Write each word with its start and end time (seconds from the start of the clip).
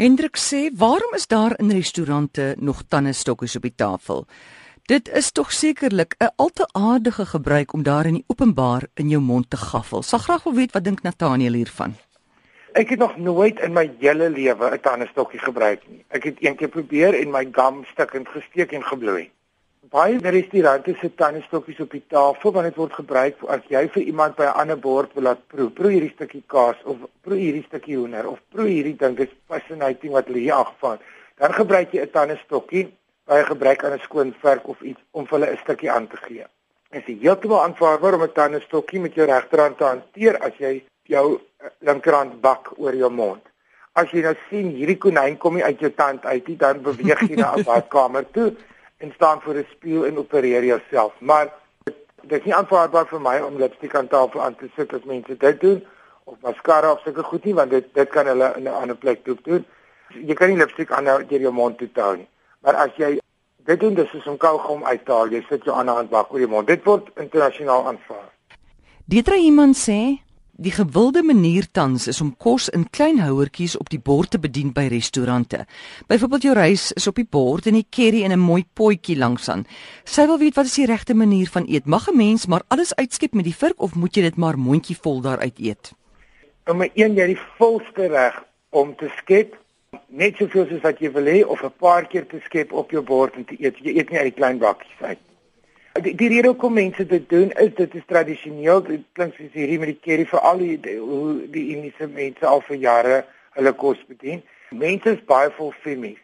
Hendrik 0.00 0.36
sê, 0.36 0.70
"Waarom 0.76 1.12
is 1.14 1.26
daar 1.26 1.58
in 1.58 1.70
restaurante 1.70 2.56
nog 2.58 2.82
tandestokkies 2.88 3.56
op 3.56 3.62
die 3.62 3.74
tafel? 3.76 4.26
Dit 4.82 5.08
is 5.08 5.32
tog 5.32 5.52
sekerlik 5.52 6.14
'n 6.18 6.32
al 6.36 6.48
te 6.48 6.68
aardige 6.72 7.26
gebruik 7.26 7.72
om 7.72 7.82
daar 7.82 8.06
in 8.06 8.14
die 8.14 8.24
openbaar 8.26 8.82
in 8.94 9.08
jou 9.08 9.22
mond 9.22 9.50
te 9.50 9.56
gaffel." 9.56 10.02
Sal 10.02 10.18
graag 10.18 10.42
wil 10.42 10.54
weet 10.54 10.72
wat 10.72 10.84
dink 10.84 11.02
Nathaniel 11.02 11.52
hiervan? 11.52 11.94
Ek 12.72 12.88
het 12.88 12.98
nog 12.98 13.16
nooit 13.16 13.60
in 13.60 13.72
my 13.72 13.90
hele 13.98 14.30
lewe 14.30 14.70
'n 14.70 14.80
tandestokkie 14.80 15.40
gebruik 15.40 15.88
nie. 15.88 16.04
Ek 16.08 16.24
het 16.24 16.36
een 16.38 16.56
keer 16.56 16.68
probeer 16.68 17.20
en 17.20 17.30
my 17.30 17.48
gum 17.52 17.84
stukkend 17.84 18.28
gesteek 18.28 18.72
en 18.72 18.84
gebloei 18.84 19.30
baie 19.88 20.18
restaurante 20.18 20.94
se 21.00 21.08
tandestokkies 21.14 21.80
op 21.80 21.90
die 21.90 22.02
tafel 22.06 22.52
want 22.52 22.66
dit 22.68 22.76
word 22.76 22.92
gebruik 22.92 23.38
as 23.54 23.62
jy 23.72 23.86
vir 23.94 24.02
iemand 24.02 24.36
by 24.36 24.44
'n 24.44 24.60
ander 24.62 24.76
bord 24.76 25.14
wil 25.14 25.24
laat 25.24 25.40
proe, 25.48 25.70
proe 25.70 25.90
hierdie 25.90 26.12
stukkie 26.12 26.42
kaas 26.46 26.76
of 26.84 26.98
proe 27.22 27.38
hierdie 27.38 27.64
stukkie 27.64 27.96
hoender 27.96 28.28
of 28.28 28.38
proe 28.52 28.68
hierdie 28.68 28.96
ding 28.96 29.18
is 29.18 29.32
fascinating 29.48 30.12
wat 30.12 30.26
hulle 30.26 30.38
hier 30.38 30.54
aangevang. 30.54 30.98
Dan 31.38 31.52
gebruik 31.52 31.92
jy 31.92 32.02
'n 32.02 32.10
tandestokkie 32.10 32.92
by 33.26 33.40
'n 33.40 33.50
gebruik 33.52 33.84
aan 33.84 33.92
'n 33.92 34.04
skoon 34.04 34.34
verf 34.42 34.64
of 34.64 34.80
iets 34.82 35.00
om 35.12 35.26
hulle 35.30 35.46
'n 35.50 35.58
stukkie 35.64 35.90
aan 35.90 36.08
te 36.08 36.16
gee. 36.16 36.44
Dit 36.90 37.08
is 37.08 37.20
heeltemal 37.22 37.62
aanvaarbaar 37.62 38.14
om 38.14 38.22
'n 38.22 38.32
tandestokkie 38.32 39.00
met 39.00 39.14
jou 39.14 39.26
regterhand 39.26 39.78
te 39.78 39.84
hanteer 39.84 40.38
as 40.38 40.52
jy 40.58 40.84
jou 41.02 41.40
eh, 41.58 41.66
linkerhand 41.78 42.40
bak 42.40 42.72
oor 42.76 42.94
jou 42.94 43.10
mond. 43.10 43.42
As 43.92 44.10
jy 44.10 44.20
nou 44.20 44.36
sien 44.50 44.68
hierdie 44.70 44.98
konyn 44.98 45.38
kom 45.38 45.54
nie 45.54 45.64
uit 45.64 45.80
jou 45.80 45.92
tand 45.94 46.24
uit 46.24 46.46
nie, 46.46 46.56
dan 46.56 46.82
beweeg 46.82 47.20
jy 47.28 47.36
na 47.36 47.54
'n 47.56 47.64
badkamer 47.64 48.30
toe 48.30 48.54
en 49.00 49.12
staan 49.14 49.40
voor 49.40 49.54
'n 49.54 49.66
spieël 49.70 50.06
en 50.06 50.18
opereer 50.18 50.64
jouself. 50.64 51.12
Maar 51.18 51.52
dit 52.22 52.38
is 52.38 52.44
nie 52.44 52.54
aanvaarbaar 52.54 53.06
vir 53.06 53.20
my 53.20 53.38
om 53.38 53.56
lipstik 53.56 53.94
aan 53.94 54.08
tafel 54.08 54.42
aan 54.42 54.56
te 54.56 54.68
sit 54.76 54.92
as 54.92 55.04
mense 55.04 55.36
dit 55.36 55.60
doen 55.60 55.84
of 56.24 56.36
mascara 56.40 56.92
of 56.92 57.00
sulke 57.00 57.22
goed 57.22 57.44
nie 57.44 57.54
want 57.54 57.70
dit 57.70 57.94
dit 57.94 58.08
kan 58.08 58.26
hulle 58.26 58.52
in 58.56 58.62
'n 58.62 58.80
ander 58.82 58.96
plek 58.96 59.24
doen. 59.24 59.64
Jy 60.08 60.34
kan 60.34 60.48
nie 60.48 60.56
lipstik 60.56 60.92
aan 60.92 61.04
deur 61.04 61.40
jou 61.40 61.52
mond 61.52 61.78
toe 61.78 61.88
hou 61.94 62.16
nie. 62.16 62.28
Maar 62.60 62.74
as 62.74 62.90
jy 62.96 63.20
dit 63.64 63.80
doen, 63.80 63.94
dis 63.94 64.10
soos 64.10 64.26
om 64.26 64.36
kaugom 64.36 64.84
uit 64.84 65.04
te 65.04 65.12
haal. 65.12 65.28
Jy 65.28 65.44
sit 65.48 65.64
jou 65.64 65.76
ander 65.76 65.94
hand 65.94 66.10
bak 66.10 66.32
oor 66.32 66.38
jou 66.38 66.50
mond. 66.50 66.66
dit 66.66 66.84
word 66.84 67.08
internasionaal 67.14 67.86
aanvaar. 67.86 68.30
Dieter 69.04 69.34
iemand 69.34 69.76
sê 69.76 70.18
Die 70.60 70.72
gewilde 70.76 71.22
manier 71.22 71.64
tans 71.72 72.04
is 72.06 72.18
om 72.20 72.34
kos 72.36 72.66
in 72.68 72.82
klein 72.92 73.16
houertjies 73.24 73.78
op 73.80 73.88
die 73.88 74.00
bord 74.04 74.28
te 74.34 74.38
bedien 74.38 74.74
by 74.76 74.90
restaurante. 74.92 75.62
Byvoorbeeld 76.10 76.42
jou 76.44 76.52
rys 76.58 76.90
is 77.00 77.06
op 77.08 77.16
die 77.16 77.24
bord 77.24 77.70
en 77.70 77.78
die 77.78 77.86
curry 77.88 78.20
in 78.26 78.32
'n 78.32 78.44
mooi 78.44 78.64
potjie 78.74 79.16
langsaan. 79.16 79.64
Sy 80.04 80.26
wil 80.26 80.38
weet 80.38 80.54
wat 80.54 80.66
is 80.66 80.74
die 80.74 80.86
regte 80.86 81.14
manier 81.14 81.48
van 81.48 81.64
eet? 81.66 81.86
Mag 81.86 82.10
'n 82.10 82.16
mens 82.16 82.46
maar 82.46 82.62
alles 82.68 82.94
uitskep 82.94 83.32
met 83.32 83.44
die 83.44 83.56
vurk 83.56 83.80
of 83.80 83.94
moet 83.94 84.14
jy 84.14 84.22
dit 84.22 84.36
maar 84.36 84.58
mondjievol 84.58 85.20
daaruit 85.20 85.58
eet? 85.58 85.92
Om 86.66 86.82
'n 86.82 86.90
een 86.94 87.14
jy 87.14 87.26
die 87.26 87.40
volste 87.56 88.06
reg 88.06 88.44
om 88.68 88.96
te 88.96 89.08
skep 89.16 89.56
net 90.08 90.36
soveel 90.36 90.66
soos 90.66 90.82
wat 90.82 90.98
jy 91.00 91.10
wil 91.12 91.24
hê 91.24 91.44
of 91.46 91.64
'n 91.64 91.72
paar 91.78 92.06
keer 92.06 92.26
te 92.26 92.40
skep 92.44 92.72
op 92.72 92.90
jou 92.90 93.02
bord 93.02 93.34
en 93.34 93.44
te 93.44 93.56
eet. 93.58 93.78
Jy 93.78 93.96
eet 93.96 94.10
nie 94.10 94.18
uit 94.18 94.34
die 94.34 94.40
klein 94.40 94.58
bakkies 94.58 95.00
uit. 95.00 95.18
Die, 95.98 96.14
die 96.14 96.28
rede 96.28 96.52
hoekom 96.52 96.76
mense 96.78 97.02
dit 97.06 97.24
doen 97.28 97.50
is 97.58 97.72
dit 97.74 97.94
is 97.98 98.06
tradisioneel. 98.06 98.82
Dit 98.86 99.06
klink 99.18 99.34
soos 99.34 99.50
hierdie 99.58 99.78
met 99.82 99.90
die 99.90 99.98
curry 99.98 100.26
vir 100.30 100.42
al 100.46 100.60
die 100.62 100.76
die, 100.84 100.98
die 101.50 101.64
Indiese 101.74 102.06
mense 102.06 102.46
al 102.46 102.62
vir 102.68 102.78
jare 102.84 103.16
hulle 103.58 103.72
kos 103.74 103.98
bedien. 104.06 104.44
Mense 104.70 105.16
is 105.16 105.24
baie 105.26 105.50
vol 105.56 105.72
femies. 105.82 106.20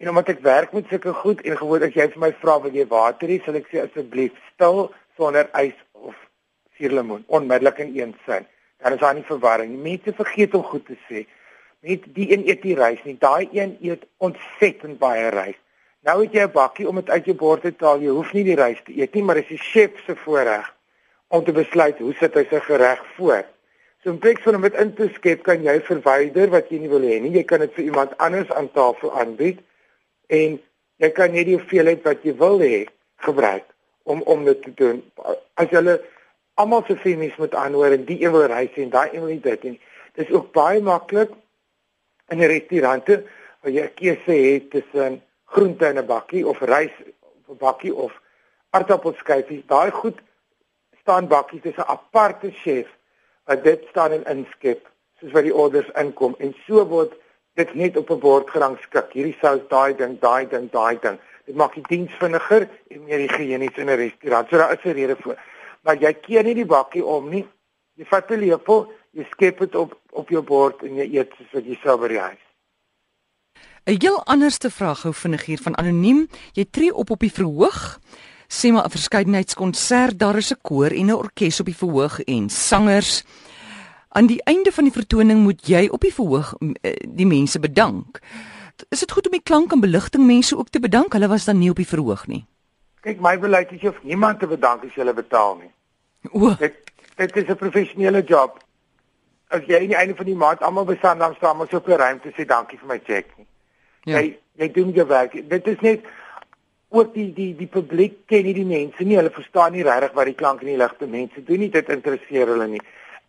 En 0.00 0.08
omdat 0.08 0.32
ek 0.32 0.40
werk 0.46 0.72
met 0.72 0.88
sulke 0.88 1.12
goed 1.20 1.42
en 1.44 1.58
gewoonlik 1.60 1.92
as 1.92 1.98
jy 2.00 2.06
vir 2.14 2.22
my 2.22 2.30
vra 2.40 2.56
wil 2.64 2.78
jy 2.80 2.86
water 2.88 3.28
hê, 3.28 3.36
sal 3.44 3.58
ek 3.60 3.68
sê 3.68 3.82
asseblief 3.84 4.38
stil 4.54 4.86
sonder 5.20 5.52
ys 5.60 5.76
of 5.92 6.16
suurlemoen 6.78 7.26
onmiddellik 7.28 7.84
in 7.84 7.92
een 7.98 8.16
sin. 8.24 8.48
Dan 8.80 8.96
is 8.96 9.04
daar 9.04 9.14
nie 9.14 9.28
verwarring. 9.28 9.76
Mense 9.84 10.16
vergeet 10.16 10.56
om 10.56 10.64
goed 10.72 10.88
te 10.88 10.96
sê. 11.10 11.26
Net 11.84 12.08
die 12.16 12.30
een 12.32 12.48
eet 12.48 12.64
die 12.64 12.78
rys 12.80 13.04
nie. 13.04 13.18
Daai 13.20 13.52
een 13.52 13.76
eet 13.84 14.08
ontsettend 14.16 14.96
baie 14.98 15.28
rys. 15.36 15.60
Nou 16.04 16.20
het 16.20 16.32
jy 16.36 16.44
'n 16.44 16.52
bakkie 16.52 16.88
om 16.88 16.96
dit 17.00 17.10
uit 17.10 17.24
jou 17.24 17.36
bord 17.36 17.62
te 17.62 17.84
haal. 17.84 18.00
Jy 18.00 18.12
hoef 18.12 18.32
nie 18.32 18.44
die 18.44 18.56
rys 18.56 18.80
te 18.84 18.92
eet 18.92 19.14
nie, 19.14 19.22
maar 19.22 19.34
dit 19.34 19.44
is 19.44 19.56
die 19.56 19.58
chef 19.72 19.90
se 20.06 20.16
voorreg 20.16 20.74
om 21.28 21.44
te 21.44 21.52
besluit 21.52 21.98
hoe 21.98 22.14
sit 22.14 22.34
hy 22.34 22.44
sy 22.50 22.60
gereg 22.60 23.04
voor. 23.16 23.44
So 24.02 24.10
in 24.10 24.18
plaas 24.18 24.42
van 24.42 24.54
om 24.54 24.62
dit 24.62 24.74
in 24.74 24.94
te 24.94 25.08
skep, 25.14 25.42
kan 25.42 25.62
jy 25.62 25.80
verwyder 25.80 26.50
wat 26.50 26.68
jy 26.68 26.78
nie 26.78 26.88
wil 26.88 27.00
hê 27.00 27.20
nie. 27.20 27.30
Jy 27.32 27.44
kan 27.44 27.60
dit 27.64 27.72
vir 27.72 27.84
iemand 27.84 28.18
anders 28.18 28.52
aan 28.52 28.70
tafel 28.72 29.14
aanbied 29.20 29.58
en 30.26 30.60
jy 30.96 31.10
kan 31.10 31.32
net 31.32 31.46
die 31.46 31.56
hoeveelheid 31.56 32.02
wat 32.04 32.22
jy 32.22 32.36
wil 32.36 32.60
hê 32.60 32.86
gebruik 33.16 33.64
om 34.02 34.22
om 34.22 34.44
dit 34.44 34.62
te 34.62 34.74
doen. 34.74 35.02
As 35.54 35.72
jy 35.72 35.98
almal 36.54 36.84
se 36.86 36.96
femies 36.96 37.36
moet 37.36 37.54
aanhoor 37.54 37.96
en 37.96 38.04
die 38.04 38.20
een 38.22 38.32
wil 38.32 38.44
rys 38.52 38.76
en 38.76 38.90
daai 38.90 39.08
een 39.12 39.24
wil 39.24 39.40
dit 39.40 39.64
en 39.64 39.78
dis 40.20 40.30
ook 40.30 40.52
baie 40.52 40.80
maklik 40.80 41.30
in 42.28 42.38
'n 42.38 42.50
restaurant 42.52 43.08
waar 43.08 43.72
jy 43.72 43.82
'n 43.82 43.94
keuse 43.94 44.32
het 44.32 44.70
tussen 44.70 45.22
groente 45.54 45.86
in 45.86 45.98
'n 45.98 46.06
bakkie 46.06 46.46
of 46.46 46.60
rys 46.60 46.94
op 47.46 47.48
'n 47.48 47.58
bakkie 47.66 47.94
of 47.94 48.12
aardappelskyfies. 48.70 49.66
Daai 49.66 49.90
goed 49.90 50.18
staan 51.00 51.28
bakkies, 51.28 51.62
dis 51.62 51.76
'n 51.76 51.90
aparte 51.96 52.50
chef 52.50 52.88
wat 53.44 53.64
dit 53.64 53.80
staan 53.90 54.12
en 54.12 54.24
inskep 54.24 54.90
soos 55.20 55.32
wat 55.32 55.42
die 55.42 55.54
orders 55.54 55.90
inkom 56.02 56.34
en 56.38 56.54
so 56.66 56.86
word 56.86 57.12
dit 57.54 57.74
net 57.74 57.96
op 57.96 58.10
'n 58.10 58.18
bord 58.18 58.50
gerangskik. 58.50 59.12
Hierdie 59.12 59.36
sous, 59.40 59.62
daai 59.68 59.94
ding, 59.94 60.18
daai 60.20 60.48
ding, 60.48 60.70
daai 60.70 60.98
ding. 61.00 61.18
Dit 61.46 61.56
maak 61.56 61.74
die 61.74 61.86
diens 61.88 62.12
vinniger 62.18 62.68
en 62.88 63.04
meer 63.04 63.18
higiënies 63.18 63.76
in 63.76 63.90
'n 63.90 63.96
restaurant. 63.96 64.48
So 64.48 64.56
daar 64.56 64.72
is 64.72 64.84
'n 64.84 64.92
rede 64.92 65.16
vir. 65.16 65.36
Maar 65.82 65.96
jy 65.96 66.12
keer 66.12 66.42
nie 66.42 66.54
die 66.54 66.66
bakkie 66.66 67.04
om 67.04 67.28
nie. 67.28 67.46
Jy 67.94 68.04
vat 68.04 68.30
'n 68.30 68.38
lepel, 68.38 68.92
jy 69.10 69.24
skep 69.30 69.58
dit 69.58 69.74
op 69.74 70.00
op 70.10 70.28
jou 70.28 70.42
bord 70.42 70.82
en 70.82 70.94
jy 70.94 71.18
eet 71.18 71.32
soos 71.36 71.52
wat 71.52 71.64
jy 71.64 71.78
sou 71.82 71.98
by 71.98 72.08
die 72.08 72.18
huis. 72.18 72.43
'n 73.84 74.00
Heel 74.00 74.24
anderste 74.24 74.70
vraag 74.70 75.02
hou 75.02 75.14
vinnig 75.14 75.44
hier 75.44 75.58
van 75.58 75.76
anoniem. 75.76 76.28
Jy 76.52 76.64
tree 76.70 76.94
op 76.94 77.10
op 77.10 77.20
die 77.20 77.32
verhoog. 77.32 77.98
Sê 78.48 78.72
maar 78.72 78.84
'n 78.84 78.90
verskeidenheidskonsert, 78.90 80.18
daar 80.18 80.36
is 80.36 80.52
'n 80.52 80.58
koor 80.62 80.90
en 80.90 81.06
'n 81.06 81.12
orkes 81.12 81.60
op 81.60 81.66
die 81.66 81.76
verhoog 81.76 82.20
en 82.20 82.48
sangers. 82.48 83.24
Aan 84.08 84.26
die 84.26 84.42
einde 84.42 84.72
van 84.72 84.84
die 84.84 84.92
vertoning 84.92 85.42
moet 85.42 85.66
jy 85.66 85.88
op 85.90 86.00
die 86.00 86.14
verhoog 86.14 86.54
eh, 86.80 86.96
die 87.08 87.26
mense 87.26 87.60
bedank. 87.60 88.20
Is 88.88 89.00
dit 89.00 89.12
goed 89.12 89.26
om 89.26 89.32
die 89.32 89.42
klank 89.42 89.72
en 89.72 89.80
beligting 89.80 90.26
mense 90.26 90.56
ook 90.56 90.68
te 90.68 90.80
bedank? 90.80 91.12
Hulle 91.12 91.28
was 91.28 91.44
dan 91.44 91.58
nie 91.58 91.70
op 91.70 91.76
die 91.76 91.88
verhoog 91.88 92.26
nie. 92.26 92.46
Kyk, 93.00 93.20
my 93.20 93.38
beleid 93.38 93.72
is 93.72 93.80
jy 93.80 93.88
hoef 93.88 94.02
niemand 94.02 94.38
te 94.40 94.46
bedank 94.46 94.84
as 94.84 94.94
jy 94.94 95.02
hulle 95.02 95.14
betaal 95.14 95.56
nie. 95.56 95.72
O, 96.32 96.54
dit 96.58 96.74
dit 97.16 97.36
is 97.36 97.48
'n 97.48 97.56
professionele 97.56 98.22
job. 98.22 98.64
As 99.48 99.60
jy 99.66 99.76
aan 99.80 99.86
die 99.86 99.96
einde 99.96 100.14
van 100.14 100.26
die 100.26 100.34
maand 100.34 100.62
almal 100.62 100.84
besand 100.84 101.20
dan 101.20 101.34
staan 101.34 101.60
ons 101.60 101.74
op 101.74 101.88
'n 101.88 101.96
ruimte 101.96 102.32
sê 102.32 102.46
dankie 102.46 102.78
vir 102.78 102.88
my 102.88 103.00
cheque 103.04 103.32
nie. 103.36 103.46
Ja. 104.04 104.20
Jy 104.20 104.36
jy 104.60 104.68
doen 104.72 104.92
jou 104.94 105.06
werk. 105.08 105.34
Dit 105.48 105.66
is 105.66 105.80
net 105.80 106.04
ook 106.94 107.14
die 107.14 107.30
die 107.34 107.52
die 107.58 107.66
publiek 107.66 108.20
ken 108.30 108.44
nie 108.46 108.54
die 108.54 108.66
mense 108.68 109.04
nie. 109.04 109.16
Hulle 109.18 109.32
verstaan 109.34 109.72
nie 109.72 109.86
regtig 109.86 110.12
wat 110.14 110.30
die 110.30 110.36
klank 110.38 110.62
en 110.62 110.70
die 110.70 110.80
ligte 110.80 111.08
mense 111.10 111.42
doen 111.44 111.64
nie. 111.64 111.70
Dit 111.72 111.88
interesseer 111.88 112.52
hulle 112.52 112.68
nie. 112.76 112.82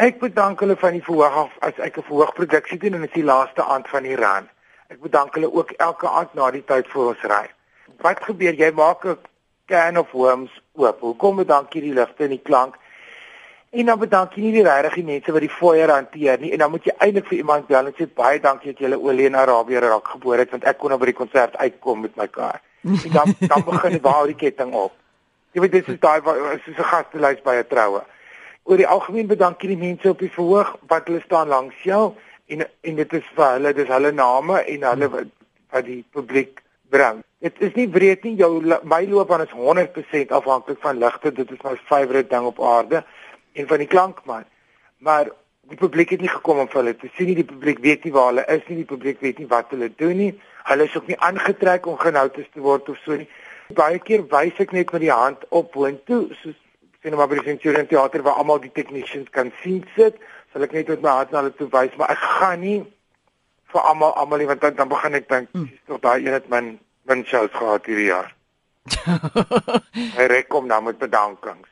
Ek 0.00 0.18
bedank 0.20 0.60
hulle 0.64 0.76
van 0.80 0.96
die 0.96 1.04
verhoog 1.04 1.36
af 1.44 1.58
as 1.68 1.78
ek 1.78 1.98
'n 1.98 2.08
verhoogproduksie 2.08 2.78
doen 2.78 2.94
en 2.94 3.04
dit 3.04 3.10
is 3.10 3.20
die 3.20 3.28
laaste 3.28 3.62
aand 3.62 3.88
van 3.88 4.02
die 4.02 4.16
run. 4.16 4.48
Ek 4.88 5.00
bedank 5.00 5.34
hulle 5.34 5.52
ook 5.52 5.70
elke 5.78 6.08
aand 6.08 6.34
na 6.34 6.50
die 6.50 6.64
tyd 6.64 6.88
voor 6.88 7.14
ons 7.14 7.22
ry. 7.22 7.46
Wat 8.00 8.24
gebeur? 8.24 8.54
Jy 8.54 8.70
maak 8.72 9.04
'n 9.04 9.18
can 9.66 9.98
of 9.98 10.10
worms 10.12 10.50
oop. 10.74 11.00
Hoekom 11.00 11.36
bedank 11.36 11.74
jy 11.74 11.80
die 11.80 11.94
ligte 11.94 12.24
en 12.24 12.30
die 12.30 12.42
klank? 12.42 12.74
En 13.72 13.86
dan 13.86 13.98
bedank 13.98 14.34
jy 14.36 14.42
nie 14.44 14.50
die 14.58 14.64
regtig 14.66 15.04
mense 15.06 15.32
wat 15.32 15.40
die 15.40 15.48
foyer 15.48 15.88
hanteer 15.88 16.40
nie 16.42 16.50
en 16.52 16.60
dan 16.60 16.70
moet 16.74 16.84
jy 16.84 16.92
eintlik 16.98 17.30
vir 17.30 17.38
iemand 17.38 17.70
bel 17.70 17.86
en 17.88 17.94
sê 17.96 18.04
baie 18.20 18.40
dankie 18.44 18.74
dat 18.74 18.82
jy 18.82 18.84
hulle 18.84 18.98
olie 19.00 19.30
in 19.30 19.38
Arabië 19.40 19.80
raak 19.80 20.10
gebore 20.12 20.44
het 20.44 20.50
want 20.52 20.66
ek 20.68 20.76
kon 20.82 20.92
nou 20.92 20.98
by 21.00 21.08
die 21.08 21.16
konsert 21.16 21.56
uitkom 21.56 22.02
met 22.04 22.18
my 22.20 22.26
kar. 22.28 22.58
En 22.84 23.14
dan 23.14 23.32
dan 23.52 23.64
begin 23.70 23.96
die 23.96 24.02
waar 24.04 24.28
die 24.28 24.36
ketting 24.42 24.74
op. 24.76 24.92
Jy 25.56 25.64
weet 25.64 25.72
dit 25.78 25.88
is 25.88 26.00
daai 26.02 26.20
soos 26.26 26.76
'n 26.76 26.90
gastelys 26.90 27.40
by 27.46 27.54
'n 27.62 27.70
troue. 27.70 28.02
Oor 28.68 28.82
die 28.82 28.90
algemeen 28.96 29.32
bedank 29.32 29.64
jy 29.64 29.72
die 29.72 29.84
mense 29.86 30.12
op 30.12 30.20
die 30.20 30.30
verhoog 30.36 30.76
wat 30.92 31.08
hulle 31.08 31.24
staan 31.24 31.48
langs 31.48 31.80
jou 31.82 32.12
en 32.52 32.66
en 32.68 33.00
dit 33.00 33.12
is 33.22 33.32
vir 33.40 33.52
hulle 33.54 33.72
dis 33.72 33.88
hulle 33.88 34.12
name 34.12 34.60
en 34.74 34.86
hulle 34.90 35.08
wat, 35.16 35.32
wat 35.72 35.84
die 35.88 36.04
publiek 36.12 36.60
bring. 36.90 37.24
Dit 37.40 37.56
is 37.64 37.72
nie 37.72 37.88
breed 37.88 38.28
nie 38.28 38.36
jou 38.36 38.52
my 38.84 39.02
loopbaan 39.08 39.48
is 39.48 39.56
100% 39.56 40.28
afhanklik 40.28 40.78
van 40.84 40.98
ligte. 40.98 41.32
Dit 41.32 41.50
is 41.50 41.64
my 41.64 41.76
favourite 41.88 42.28
ding 42.28 42.44
op 42.44 42.60
aarde 42.60 43.04
en 43.52 43.68
van 43.68 43.82
die 43.82 43.90
klankman. 43.90 44.44
Maar 44.98 45.30
die 45.70 45.78
publiek 45.78 46.14
het 46.14 46.20
nie 46.20 46.32
gekom 46.32 46.62
om 46.62 46.68
vir 46.70 46.82
hulle 46.82 46.96
te 46.96 47.10
sien 47.16 47.30
nie. 47.30 47.38
Die 47.40 47.48
publiek 47.48 47.78
weet 47.84 48.04
nie 48.04 48.14
waar 48.14 48.32
hulle 48.32 48.46
is 48.54 48.66
nie. 48.68 48.80
Die 48.82 48.88
publiek 48.88 49.20
weet 49.20 49.38
nie 49.38 49.48
wat 49.50 49.70
hulle 49.74 49.90
doen 49.96 50.16
nie. 50.16 50.32
Hulle 50.68 50.88
is 50.88 50.96
ook 50.96 51.08
nie 51.10 51.18
aangetrek 51.18 51.86
om 51.86 51.98
genoutes 51.98 52.50
te 52.52 52.62
word 52.62 52.88
of 52.88 53.00
so 53.04 53.18
nie. 53.18 53.28
Baie 53.74 53.98
keer 54.04 54.26
wys 54.30 54.58
ek 54.60 54.74
net 54.76 54.92
met 54.92 55.04
die 55.06 55.14
hand 55.14 55.46
op 55.48 55.72
boontoe, 55.72 56.26
soos 56.42 56.58
sien 57.02 57.16
maar 57.18 57.28
by 57.30 57.40
die 57.40 57.46
Centurion 57.46 57.88
Theater 57.90 58.22
waar 58.22 58.38
almal 58.38 58.60
die 58.62 58.72
technicians 58.74 59.30
kan 59.34 59.50
sien 59.62 59.82
sit, 59.96 60.20
sal 60.52 60.66
ek 60.66 60.74
net 60.76 60.90
met 60.92 61.02
my 61.02 61.16
hand 61.18 61.32
na 61.32 61.40
hulle 61.42 61.54
toe 61.58 61.66
wys, 61.72 61.96
maar 61.98 62.12
ek 62.14 62.22
gaan 62.36 62.62
nie 62.62 62.76
vir 63.72 63.88
almal 63.88 64.14
almal 64.20 64.42
nie 64.42 64.48
want 64.50 64.62
dan, 64.62 64.76
dan 64.78 64.90
begin 64.92 65.18
ek 65.18 65.28
dink, 65.32 65.50
hmm. 65.56 65.66
dis 65.72 65.88
tog 65.88 66.02
daai 66.04 66.20
een 66.20 66.36
het 66.36 66.48
min 66.52 66.76
min 67.10 67.24
shows 67.26 67.50
gehad 67.56 67.88
hierdie 67.90 68.10
jaar. 68.12 68.30
Hy 70.18 70.26
rekom 70.30 70.68
nou 70.70 70.78
met 70.86 71.00
bedankings. 71.00 71.71